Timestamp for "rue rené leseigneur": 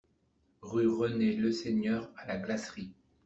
0.63-2.09